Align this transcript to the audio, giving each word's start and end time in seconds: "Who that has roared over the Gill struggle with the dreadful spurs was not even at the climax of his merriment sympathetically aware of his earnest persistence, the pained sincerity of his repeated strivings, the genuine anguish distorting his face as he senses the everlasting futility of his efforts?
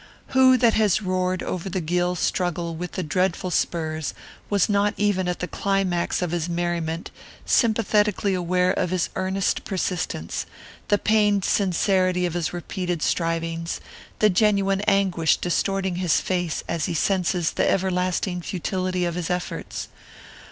"Who 0.29 0.57
that 0.57 0.73
has 0.73 1.03
roared 1.03 1.43
over 1.43 1.69
the 1.69 1.79
Gill 1.79 2.15
struggle 2.15 2.75
with 2.75 2.93
the 2.93 3.03
dreadful 3.03 3.51
spurs 3.51 4.15
was 4.49 4.67
not 4.67 4.95
even 4.97 5.27
at 5.27 5.41
the 5.41 5.47
climax 5.47 6.23
of 6.23 6.31
his 6.31 6.49
merriment 6.49 7.11
sympathetically 7.45 8.33
aware 8.33 8.71
of 8.71 8.89
his 8.89 9.11
earnest 9.15 9.63
persistence, 9.63 10.47
the 10.87 10.97
pained 10.97 11.45
sincerity 11.45 12.25
of 12.25 12.33
his 12.33 12.51
repeated 12.51 13.03
strivings, 13.03 13.79
the 14.17 14.31
genuine 14.31 14.81
anguish 14.87 15.37
distorting 15.37 15.97
his 15.97 16.19
face 16.19 16.63
as 16.67 16.85
he 16.85 16.95
senses 16.95 17.51
the 17.51 17.69
everlasting 17.69 18.41
futility 18.41 19.05
of 19.05 19.13
his 19.13 19.29
efforts? 19.29 19.87